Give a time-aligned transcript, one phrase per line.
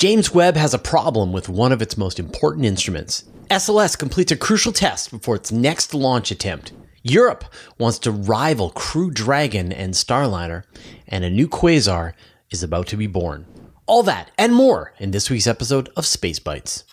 [0.00, 3.24] James Webb has a problem with one of its most important instruments.
[3.50, 6.72] SLS completes a crucial test before its next launch attempt.
[7.02, 7.44] Europe
[7.76, 10.64] wants to rival Crew Dragon and Starliner,
[11.06, 12.14] and a new quasar
[12.50, 13.44] is about to be born.
[13.84, 16.84] All that and more in this week's episode of Space Bites.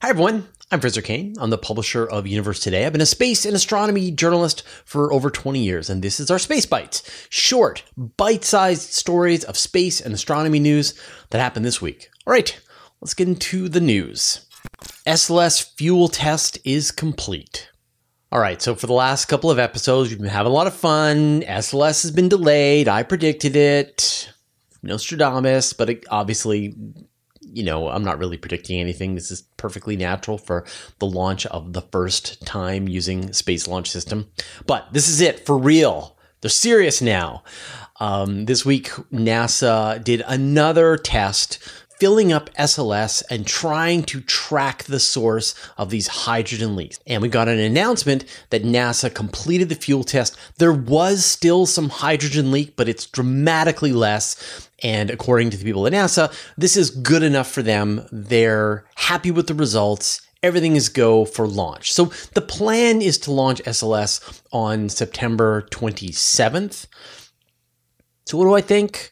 [0.00, 0.48] Hi, everyone.
[0.70, 1.32] I'm Fraser Cain.
[1.40, 2.84] I'm the publisher of Universe Today.
[2.84, 6.38] I've been a space and astronomy journalist for over 20 years, and this is our
[6.38, 10.92] Space Bites short, bite sized stories of space and astronomy news
[11.30, 12.10] that happened this week.
[12.26, 12.60] All right,
[13.00, 14.44] let's get into the news.
[15.06, 17.70] SLS fuel test is complete.
[18.30, 20.74] All right, so for the last couple of episodes, we've been having a lot of
[20.74, 21.40] fun.
[21.44, 22.88] SLS has been delayed.
[22.88, 24.30] I predicted it.
[24.82, 26.76] Nostradamus, but it, obviously
[27.52, 29.14] you know, I'm not really predicting anything.
[29.14, 30.66] This is perfectly natural for
[30.98, 34.30] the launch of the first time using Space Launch System.
[34.66, 36.16] But this is it for real.
[36.40, 37.42] They're serious now.
[38.00, 41.58] Um, this week, NASA did another test
[41.98, 46.98] filling up SLS and trying to track the source of these hydrogen leaks.
[47.06, 50.36] And we got an announcement that NASA completed the fuel test.
[50.58, 54.68] There was still some hydrogen leak, but it's dramatically less.
[54.82, 58.06] And according to the people at NASA, this is good enough for them.
[58.12, 60.20] They're happy with the results.
[60.42, 61.92] Everything is go for launch.
[61.92, 66.86] So the plan is to launch SLS on September 27th.
[68.26, 69.10] So what do I think?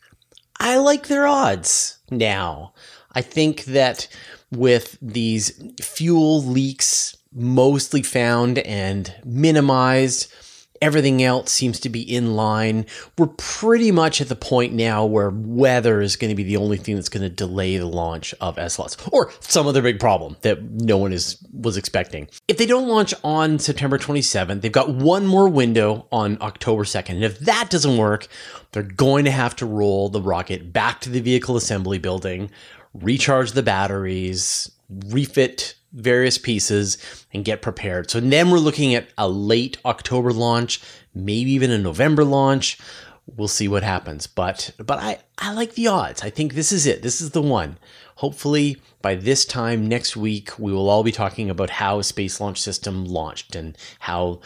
[0.58, 2.72] I like their odds now.
[3.12, 4.08] I think that
[4.50, 10.32] with these fuel leaks mostly found and minimized,
[10.80, 12.86] everything else seems to be in line.
[13.18, 16.76] We're pretty much at the point now where weather is going to be the only
[16.76, 20.62] thing that's going to delay the launch of SLS or some other big problem that
[20.62, 22.28] no one is was expecting.
[22.48, 27.10] If they don't launch on September 27th, they've got one more window on October 2nd.
[27.10, 28.28] And if that doesn't work,
[28.72, 32.50] they're going to have to roll the rocket back to the vehicle assembly building,
[32.94, 36.98] recharge the batteries, refit various pieces,
[37.32, 38.10] and get prepared.
[38.10, 40.80] So then we're looking at a late October launch,
[41.14, 42.78] maybe even a November launch.
[43.26, 44.26] We'll see what happens.
[44.26, 46.22] But but I, I like the odds.
[46.22, 47.02] I think this is it.
[47.02, 47.78] This is the one.
[48.16, 52.40] Hopefully by this time next week, we will all be talking about how a space
[52.40, 54.40] launch system launched and how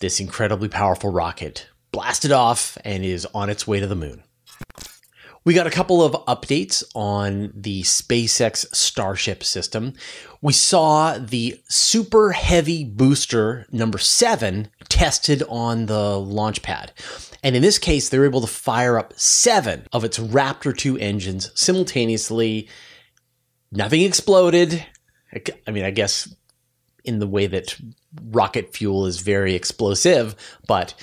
[0.00, 4.22] this incredibly powerful rocket blasted off and is on its way to the moon.
[5.46, 9.92] We got a couple of updates on the SpaceX Starship system.
[10.42, 16.90] We saw the Super Heavy Booster number seven tested on the launch pad.
[17.44, 20.98] And in this case, they were able to fire up seven of its Raptor 2
[20.98, 22.68] engines simultaneously.
[23.70, 24.84] Nothing exploded.
[25.64, 26.34] I mean, I guess
[27.04, 27.76] in the way that
[28.32, 30.34] rocket fuel is very explosive,
[30.66, 30.94] but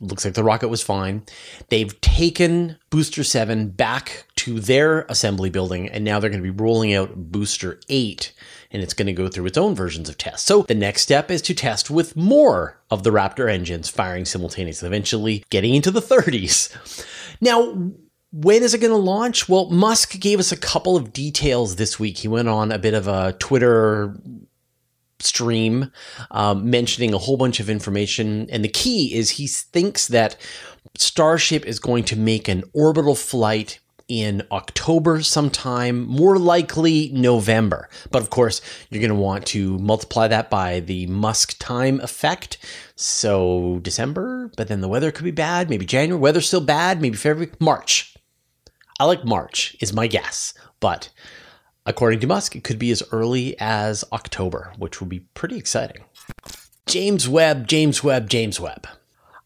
[0.00, 1.22] looks like the rocket was fine.
[1.68, 6.62] They've taken Booster 7 back to their assembly building, and now they're going to be
[6.62, 8.32] rolling out Booster 8,
[8.70, 10.46] and it's going to go through its own versions of tests.
[10.46, 14.86] So the next step is to test with more of the Raptor engines firing simultaneously,
[14.86, 17.04] eventually getting into the 30s.
[17.40, 17.92] Now,
[18.32, 19.48] when is it going to launch?
[19.48, 22.18] Well, Musk gave us a couple of details this week.
[22.18, 24.14] He went on a bit of a Twitter
[25.18, 25.90] stream
[26.30, 28.48] um, mentioning a whole bunch of information.
[28.50, 30.36] And the key is he thinks that
[30.96, 37.88] Starship is going to make an orbital flight in October sometime, more likely November.
[38.10, 42.58] But of course, you're going to want to multiply that by the Musk time effect.
[42.94, 45.68] So December, but then the weather could be bad.
[45.68, 47.02] Maybe January, weather's still bad.
[47.02, 48.14] Maybe February, March.
[48.98, 50.54] I like March, is my guess.
[50.80, 51.10] But
[51.86, 56.02] According to Musk, it could be as early as October, which would be pretty exciting.
[56.86, 58.88] James Webb, James Webb, James Webb.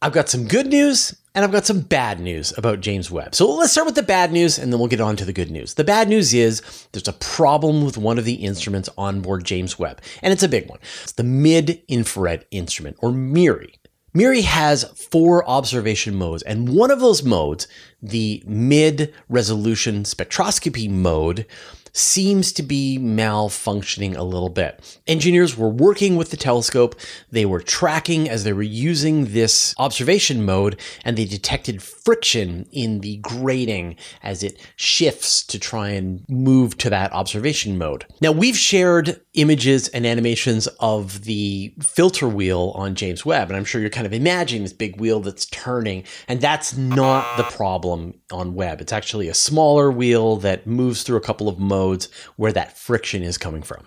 [0.01, 3.35] I've got some good news and I've got some bad news about James Webb.
[3.35, 5.51] So let's start with the bad news and then we'll get on to the good
[5.51, 5.75] news.
[5.75, 6.63] The bad news is
[6.93, 10.49] there's a problem with one of the instruments on board James Webb, and it's a
[10.49, 10.81] big one.
[11.03, 13.75] It's the mid infrared instrument, or MIRI.
[14.13, 17.69] MIRI has four observation modes, and one of those modes,
[18.03, 21.47] the mid resolution spectroscopy mode,
[21.93, 24.99] seems to be malfunctioning a little bit.
[25.07, 26.95] Engineers were working with the telescope,
[27.31, 33.01] they were tracking as they were using this observation mode, and they detected friction in
[33.01, 38.07] the grating as it shifts to try and move to that observation mode.
[38.21, 43.65] Now, we've shared images and animations of the filter wheel on James Webb, and I'm
[43.65, 48.15] sure you're kind of imagining this big wheel that's turning, and that's not the problem
[48.33, 48.81] on Webb.
[48.81, 53.23] It's actually a smaller wheel that moves through a couple of modes where that friction
[53.23, 53.87] is coming from.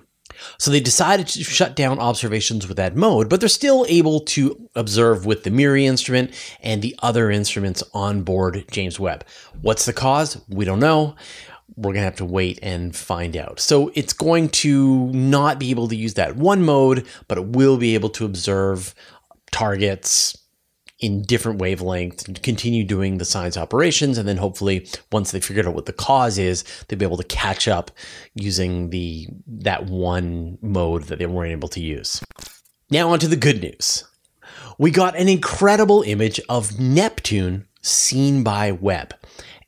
[0.58, 4.70] So they decided to shut down observations with that mode, but they're still able to
[4.76, 6.32] observe with the MIRI instrument
[6.62, 9.26] and the other instruments on board James Webb.
[9.62, 10.42] What's the cause?
[10.50, 11.16] We don't know.
[11.76, 13.60] We're going to have to wait and find out.
[13.60, 17.78] So it's going to not be able to use that one mode, but it will
[17.78, 18.94] be able to observe
[19.52, 20.38] targets
[21.00, 24.18] in different wavelengths continue doing the science operations.
[24.18, 27.24] And then hopefully once they figured out what the cause is, they'll be able to
[27.26, 27.92] catch up
[28.36, 32.24] using the that one mode that they weren't able to use.
[32.90, 34.06] Now on to the good news.
[34.78, 39.14] We got an incredible image of Neptune seen by Webb.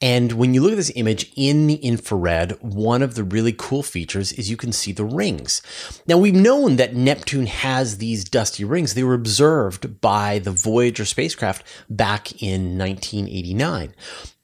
[0.06, 3.82] And when you look at this image in the infrared, one of the really cool
[3.82, 5.64] features is you can see the rings.
[6.06, 8.94] Now, we've known that Neptune has these dusty rings.
[8.94, 13.96] They were observed by the Voyager spacecraft back in 1989.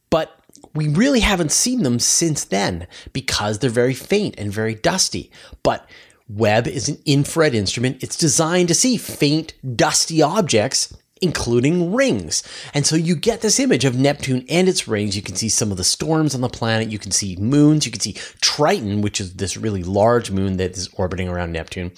[0.09, 0.35] But
[0.73, 5.29] we really haven't seen them since then because they're very faint and very dusty.
[5.61, 5.87] But
[6.27, 8.01] Webb is an infrared instrument.
[8.01, 10.91] It's designed to see faint, dusty objects
[11.21, 12.43] including rings.
[12.73, 15.15] And so you get this image of Neptune and its rings.
[15.15, 16.89] You can see some of the storms on the planet.
[16.89, 17.85] You can see moons.
[17.85, 21.91] You can see Triton, which is this really large moon that is orbiting around Neptune.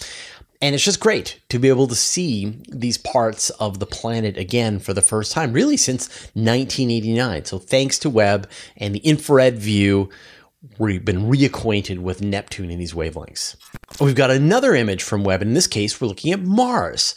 [0.62, 4.80] And it's just great to be able to see these parts of the planet again
[4.80, 7.44] for the first time, really since 1989.
[7.44, 10.10] So thanks to Webb and the infrared view,
[10.78, 13.58] we've been reacquainted with Neptune in these wavelengths.
[14.00, 15.42] We've got another image from Webb.
[15.42, 17.16] And in this case, we're looking at Mars.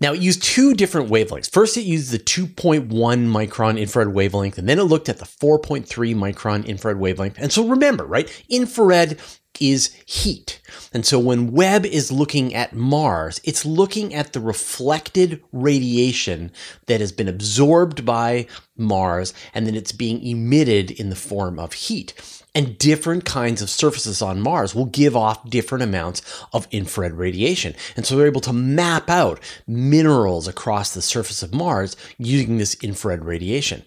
[0.00, 1.50] Now it used two different wavelengths.
[1.50, 5.86] First, it used the 2.1 micron infrared wavelength, and then it looked at the 4.3
[6.14, 7.38] micron infrared wavelength.
[7.38, 8.30] And so remember, right?
[8.48, 9.18] Infrared
[9.60, 10.60] is heat.
[10.92, 16.52] And so when Webb is looking at Mars, it's looking at the reflected radiation
[16.86, 21.72] that has been absorbed by Mars and then it's being emitted in the form of
[21.72, 22.14] heat
[22.56, 26.22] and different kinds of surfaces on Mars will give off different amounts
[26.54, 27.74] of infrared radiation.
[27.94, 32.74] And so they're able to map out minerals across the surface of Mars using this
[32.82, 33.82] infrared radiation.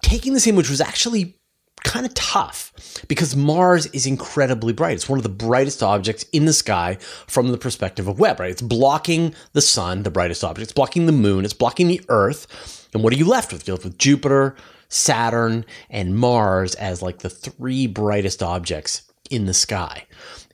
[0.00, 1.37] Taking this image was actually
[1.84, 2.72] kind of tough
[3.08, 4.94] because Mars is incredibly bright.
[4.94, 8.50] It's one of the brightest objects in the sky from the perspective of Webb, right?
[8.50, 10.62] It's blocking the sun, the brightest object.
[10.64, 11.44] It's blocking the moon.
[11.44, 12.88] It's blocking the Earth.
[12.94, 13.66] And what are you left with?
[13.66, 14.56] You're left with Jupiter,
[14.88, 20.06] Saturn, and Mars as like the three brightest objects in the sky.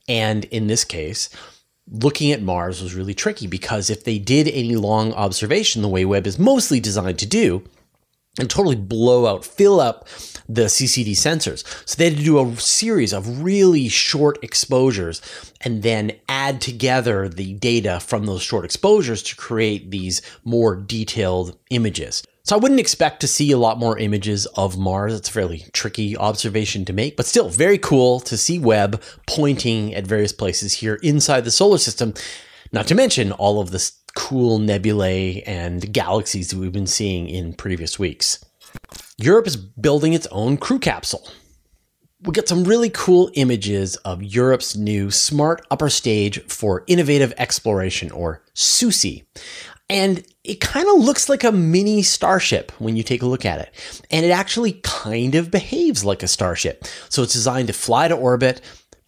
[0.09, 1.31] And in this case,
[1.91, 6.05] looking at Mars was really tricky because if they did any long observation the way
[6.05, 7.63] Webb is mostly designed to do,
[8.39, 10.09] and totally blow out, fill up
[10.49, 11.65] the CCD sensors.
[11.89, 15.23] So they had to do a series of really short exposures
[15.61, 21.57] and then add together the data from those short exposures to create these more detailed
[21.71, 22.23] images.
[22.43, 25.15] So I wouldn't expect to see a lot more images of Mars.
[25.15, 29.95] It's a fairly tricky observation to make, but still very cool to see Webb pointing
[29.95, 32.13] at various places here inside the solar system.
[32.71, 37.53] Not to mention all of the cool nebulae and galaxies that we've been seeing in
[37.53, 38.45] previous weeks.
[39.19, 41.29] Europe is building its own crew capsule.
[42.23, 48.11] We get some really cool images of Europe's new smart upper stage for innovative exploration,
[48.11, 49.25] or SUSIE.
[49.91, 53.61] And it kind of looks like a mini starship when you take a look at
[53.61, 54.03] it.
[54.11, 56.85] And it actually kind of behaves like a starship.
[57.11, 58.63] So it's designed to fly to orbit,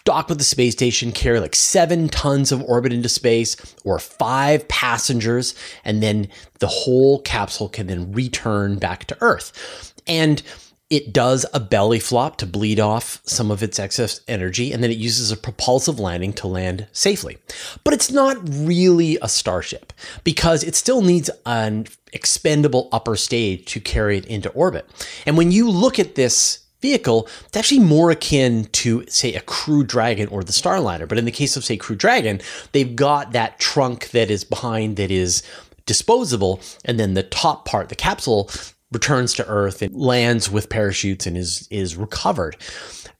[0.06, 4.66] dock with the space station, carry like seven tons of orbit into space, or five
[4.68, 5.54] passengers,
[5.84, 6.28] and then
[6.60, 9.92] the whole capsule can then return back to Earth.
[10.06, 10.42] And
[10.88, 14.90] it does a belly flop to bleed off some of its excess energy, and then
[14.90, 17.38] it uses a propulsive landing to land safely.
[17.82, 23.80] But it's not really a starship because it still needs an expendable upper stage to
[23.80, 24.88] carry it into orbit.
[25.26, 29.82] And when you look at this vehicle, it's actually more akin to, say, a Crew
[29.84, 31.08] Dragon or the Starliner.
[31.08, 32.40] But in the case of, say, Crew Dragon,
[32.72, 35.42] they've got that trunk that is behind that is
[35.86, 38.50] disposable, and then the top part, the capsule,
[38.96, 42.56] returns to Earth and lands with parachutes and is is recovered.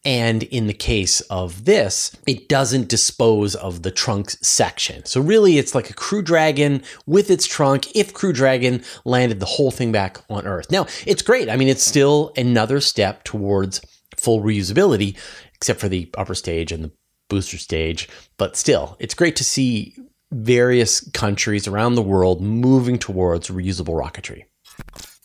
[0.06, 5.04] And in the case of this, it doesn't dispose of the trunk section.
[5.04, 9.52] So really it's like a Crew Dragon with its trunk if Crew Dragon landed the
[9.54, 10.71] whole thing back on Earth.
[10.71, 11.50] Now, it's great.
[11.50, 13.80] I mean, it's still another step towards
[14.16, 15.18] full reusability,
[15.54, 16.92] except for the upper stage and the
[17.28, 18.09] booster stage.
[18.38, 19.97] But still, it's great to see
[20.30, 24.45] various countries around the world moving towards reusable rocketry.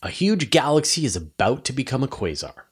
[0.04, 2.64] A huge galaxy is about to become a quasar.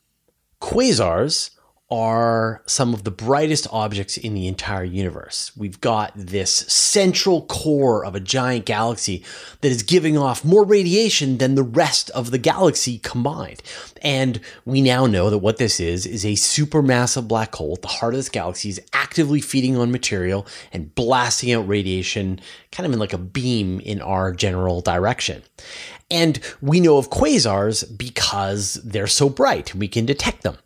[0.61, 1.51] Quasars
[1.91, 5.51] are some of the brightest objects in the entire universe.
[5.57, 9.25] We've got this central core of a giant galaxy
[9.61, 13.63] that is giving off more radiation than the rest of the galaxy combined.
[14.03, 17.89] And we now know that what this is is a supermassive black hole at the
[17.89, 22.93] heart of this galaxy is actively feeding on material and blasting out radiation kind of
[22.93, 25.43] in like a beam in our general direction.
[26.09, 30.57] And we know of quasars because they're so bright, we can detect them.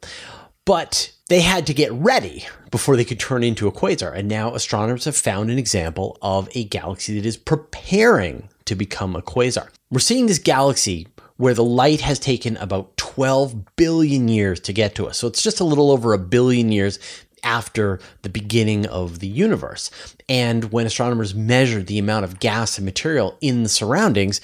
[0.64, 4.14] But they had to get ready before they could turn into a quasar.
[4.14, 9.16] And now astronomers have found an example of a galaxy that is preparing to become
[9.16, 9.68] a quasar.
[9.90, 14.94] We're seeing this galaxy where the light has taken about 12 billion years to get
[14.94, 15.18] to us.
[15.18, 16.98] So it's just a little over a billion years
[17.42, 19.90] after the beginning of the universe.
[20.28, 24.40] And when astronomers measured the amount of gas and material in the surroundings,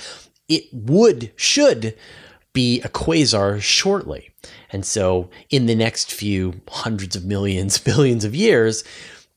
[0.48, 1.96] it would, should
[2.52, 4.30] be a quasar shortly.
[4.72, 8.84] And so in the next few hundreds of millions, billions of years,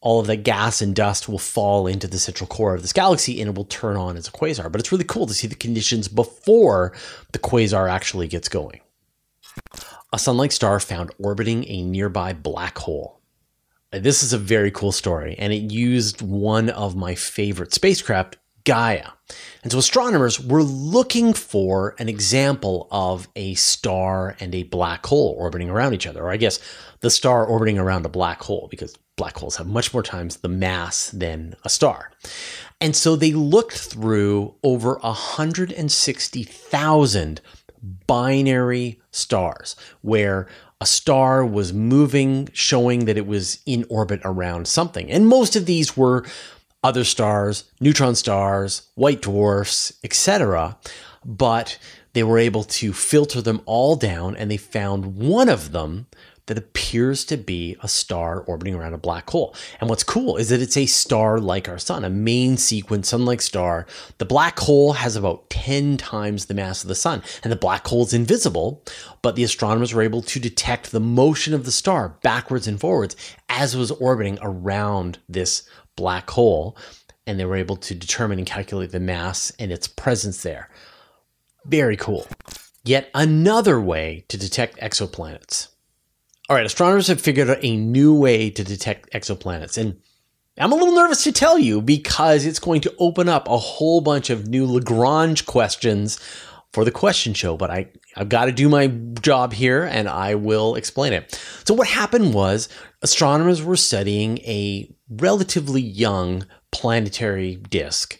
[0.01, 3.39] all of that gas and dust will fall into the central core of this galaxy
[3.39, 4.71] and it will turn on as a quasar.
[4.71, 6.93] But it's really cool to see the conditions before
[7.31, 8.81] the quasar actually gets going.
[10.11, 13.21] A sun like star found orbiting a nearby black hole.
[13.91, 19.09] This is a very cool story, and it used one of my favorite spacecraft, Gaia.
[19.63, 25.35] And so astronomers were looking for an example of a star and a black hole
[25.37, 26.59] orbiting around each other, or I guess
[26.99, 30.49] the star orbiting around a black hole, because black holes have much more times the
[30.49, 32.11] mass than a star.
[32.81, 37.41] And so they looked through over 160,000
[38.07, 40.47] binary stars where
[40.81, 45.09] a star was moving, showing that it was in orbit around something.
[45.09, 46.25] And most of these were
[46.83, 50.77] other stars, neutron stars, white dwarfs, etc.
[51.25, 51.77] But
[52.13, 56.07] they were able to filter them all down and they found one of them
[56.47, 59.55] that appears to be a star orbiting around a black hole.
[59.79, 63.25] And what's cool is that it's a star like our sun, a main sequence sun
[63.25, 63.85] like star.
[64.17, 67.87] The black hole has about 10 times the mass of the sun, and the black
[67.87, 68.83] hole is invisible,
[69.21, 73.15] but the astronomers were able to detect the motion of the star backwards and forwards
[73.47, 75.63] as it was orbiting around this
[75.95, 76.77] black hole.
[77.25, 80.69] And they were able to determine and calculate the mass and its presence there.
[81.65, 82.27] Very cool.
[82.83, 85.69] Yet another way to detect exoplanets.
[86.49, 89.77] All right, astronomers have figured out a new way to detect exoplanets.
[89.77, 90.01] And
[90.57, 94.01] I'm a little nervous to tell you because it's going to open up a whole
[94.01, 96.19] bunch of new Lagrange questions
[96.73, 97.87] for the question show, but I,
[98.17, 98.87] I've got to do my
[99.21, 101.39] job here and I will explain it.
[101.65, 102.67] So, what happened was
[103.01, 108.19] astronomers were studying a relatively young planetary disk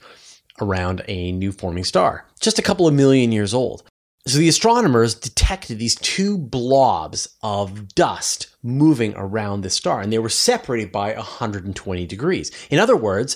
[0.62, 3.84] around a new forming star, just a couple of million years old.
[4.26, 10.20] So the astronomers detected these two blobs of dust moving around the star, and they
[10.20, 12.50] were separated by 120 degrees.
[12.70, 13.36] In other words,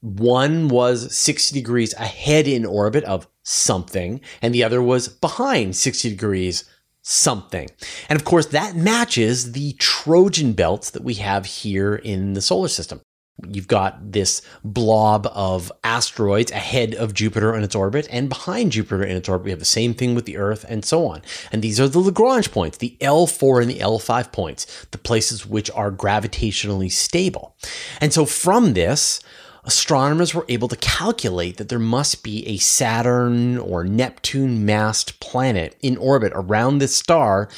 [0.00, 6.10] one was 60 degrees ahead in orbit of something, and the other was behind 60
[6.10, 6.64] degrees
[7.02, 7.68] something.
[8.08, 12.68] And of course, that matches the Trojan belts that we have here in the solar
[12.68, 13.00] system.
[13.48, 19.04] You've got this blob of asteroids ahead of Jupiter in its orbit, and behind Jupiter
[19.04, 21.22] in its orbit, we have the same thing with the Earth, and so on.
[21.52, 25.70] And these are the Lagrange points, the L4 and the L5 points, the places which
[25.70, 27.56] are gravitationally stable.
[28.00, 29.20] And so from this,
[29.68, 35.76] astronomers were able to calculate that there must be a Saturn or Neptune massed planet
[35.82, 37.50] in orbit around this star.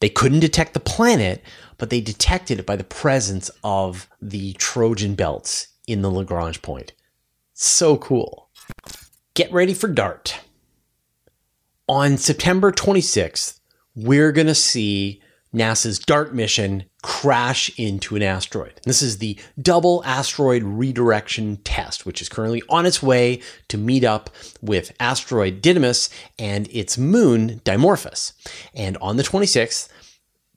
[0.00, 1.44] They couldn't detect the planet,
[1.78, 6.92] but they detected it by the presence of the Trojan belts in the Lagrange point.
[7.54, 8.50] So cool.
[9.34, 10.40] Get ready for DART.
[11.88, 13.60] On September 26th,
[13.94, 15.22] we're going to see
[15.54, 18.80] NASA's DART mission crash into an asteroid.
[18.84, 24.04] This is the Double Asteroid Redirection Test, which is currently on its way to meet
[24.04, 28.32] up with asteroid Didymos and its moon Dimorphos.
[28.74, 29.88] And on the 26th,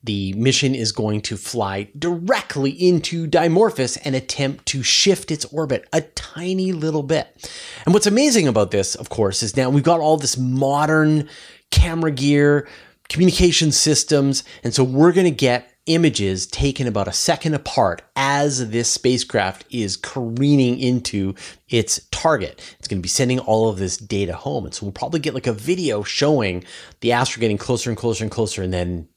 [0.03, 5.87] the mission is going to fly directly into Dimorphos and attempt to shift its orbit
[5.91, 7.51] a tiny little bit.
[7.85, 11.27] And what's amazing about this, of course, is now we've got all this modern
[11.71, 12.67] camera gear,
[13.09, 18.69] communication systems, and so we're going to get images taken about a second apart as
[18.69, 21.33] this spacecraft is careening into
[21.67, 22.61] its target.
[22.77, 24.65] It's going to be sending all of this data home.
[24.65, 26.63] And so we'll probably get like a video showing
[26.99, 29.07] the asteroid getting closer and closer and closer and then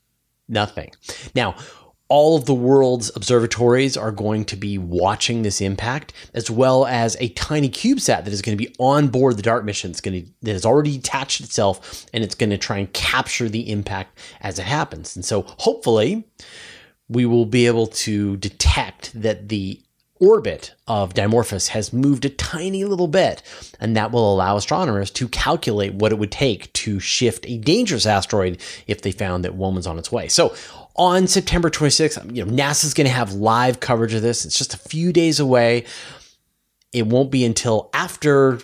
[0.49, 0.93] nothing.
[1.35, 1.57] Now,
[2.09, 7.17] all of the world's observatories are going to be watching this impact, as well as
[7.21, 9.91] a tiny CubeSat that is going to be on board the DART mission.
[9.91, 13.49] It's going to, that has already attached itself and it's going to try and capture
[13.49, 15.17] the impact as it happens.
[15.17, 16.25] And so hopefully
[17.09, 19.81] we will be able to detect that the
[20.23, 23.43] orbit of Dimorphos has moved a tiny little bit,
[23.81, 28.07] and that will allow astronomers to calculate what it would take to shift a dangerous
[28.07, 30.29] asteroid if they found that one was on its way.
[30.29, 30.55] So
[30.97, 34.45] on September 26th, um, you know, NASA's going to have live coverage of this.
[34.45, 35.85] It's just a few days away.
[36.93, 38.61] It won't be until after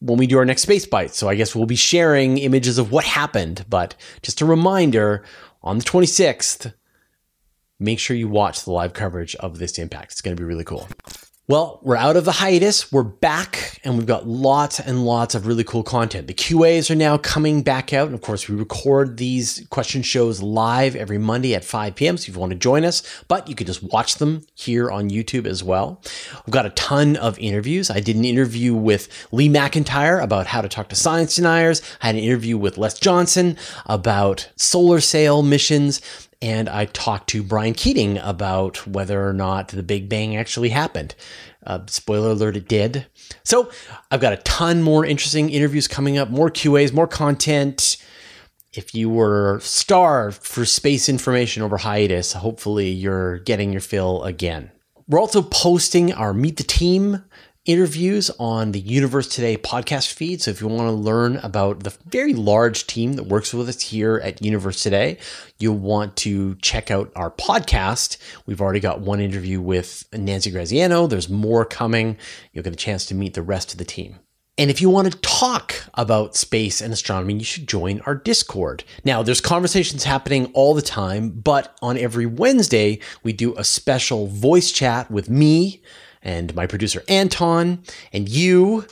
[0.00, 1.14] when we do our next space bite.
[1.14, 3.66] So I guess we'll be sharing images of what happened.
[3.68, 5.24] But just a reminder
[5.62, 6.72] on the 26th,
[7.78, 10.12] make sure you watch the live coverage of this impact.
[10.12, 10.88] It's going to be really cool.
[11.50, 12.92] Well, we're out of the hiatus.
[12.92, 16.28] We're back and we've got lots and lots of really cool content.
[16.28, 18.06] The QAs are now coming back out.
[18.06, 22.16] And of course, we record these question shows live every Monday at 5 p.m.
[22.18, 25.10] So if you want to join us, but you could just watch them here on
[25.10, 26.00] YouTube as well.
[26.46, 27.90] We've got a ton of interviews.
[27.90, 31.82] I did an interview with Lee McIntyre about how to talk to science deniers.
[32.00, 36.00] I had an interview with Les Johnson about solar sail missions
[36.42, 41.14] and I talked to Brian Keating about whether or not the Big Bang actually happened.
[41.66, 43.06] Uh, spoiler alert, it did.
[43.44, 43.70] So
[44.10, 47.98] I've got a ton more interesting interviews coming up, more QAs, more content.
[48.72, 54.70] If you were starved for space information over hiatus, hopefully you're getting your fill again.
[55.08, 57.24] We're also posting our Meet the Team
[57.66, 60.40] interviews on the Universe Today podcast feed.
[60.40, 63.82] So if you want to learn about the very large team that works with us
[63.82, 65.18] here at Universe Today,
[65.58, 68.16] you'll want to check out our podcast.
[68.46, 71.06] We've already got one interview with Nancy Graziano.
[71.06, 72.16] There's more coming.
[72.52, 74.18] You'll get a chance to meet the rest of the team.
[74.56, 78.84] And if you want to talk about space and astronomy, you should join our Discord.
[79.04, 84.26] Now, there's conversations happening all the time, but on every Wednesday, we do a special
[84.26, 85.80] voice chat with me,
[86.22, 88.86] and my producer Anton and you.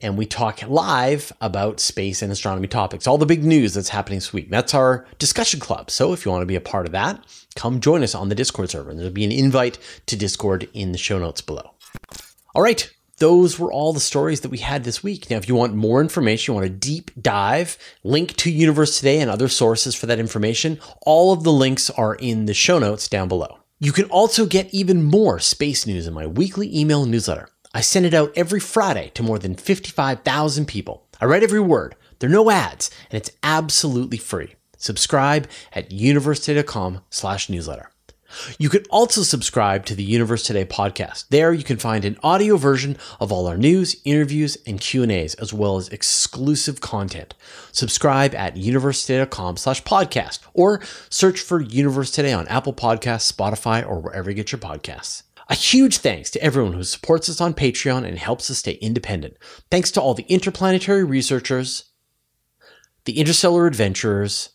[0.00, 4.16] And we talk live about space and astronomy topics, all the big news that's happening
[4.16, 4.50] this week.
[4.50, 5.92] That's our discussion club.
[5.92, 7.24] So if you want to be a part of that,
[7.54, 8.90] come join us on the Discord server.
[8.90, 11.70] And there'll be an invite to Discord in the show notes below.
[12.52, 15.30] All right, those were all the stories that we had this week.
[15.30, 19.20] Now, if you want more information, you want a deep dive, link to Universe Today
[19.20, 23.06] and other sources for that information, all of the links are in the show notes
[23.06, 23.61] down below.
[23.82, 27.48] You can also get even more space news in my weekly email newsletter.
[27.74, 31.04] I send it out every Friday to more than 55,000 people.
[31.20, 31.96] I write every word.
[32.20, 34.54] There are no ads, and it's absolutely free.
[34.76, 37.91] Subscribe at universetoday.com slash newsletter.
[38.58, 41.28] You can also subscribe to the Universe Today podcast.
[41.28, 45.52] There you can find an audio version of all our news, interviews, and Q&As, as
[45.52, 47.34] well as exclusive content.
[47.72, 54.00] Subscribe at universetoday.com slash podcast or search for Universe Today on Apple Podcasts, Spotify, or
[54.00, 55.22] wherever you get your podcasts.
[55.48, 59.36] A huge thanks to everyone who supports us on Patreon and helps us stay independent.
[59.70, 61.84] Thanks to all the interplanetary researchers,
[63.04, 64.50] the interstellar adventurers,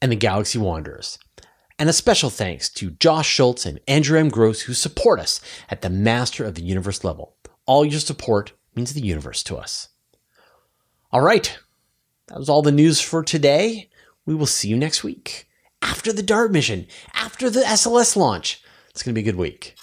[0.00, 1.18] and the galaxy wanderers.
[1.78, 4.28] And a special thanks to Josh Schultz and Andrew M.
[4.28, 7.34] Gross who support us at the Master of the Universe level.
[7.66, 9.88] All your support means the universe to us.
[11.10, 11.58] All right,
[12.28, 13.88] that was all the news for today.
[14.26, 15.48] We will see you next week
[15.82, 18.62] after the DART mission, after the SLS launch.
[18.90, 19.74] It's going to be a good week.